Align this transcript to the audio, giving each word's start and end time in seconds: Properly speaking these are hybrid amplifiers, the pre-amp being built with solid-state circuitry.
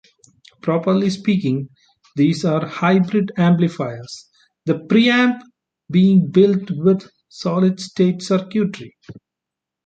Properly 0.63 1.11
speaking 1.11 1.69
these 2.15 2.43
are 2.43 2.65
hybrid 2.67 3.31
amplifiers, 3.37 4.27
the 4.65 4.79
pre-amp 4.89 5.43
being 5.91 6.31
built 6.31 6.71
with 6.71 7.07
solid-state 7.29 8.23
circuitry. 8.23 8.97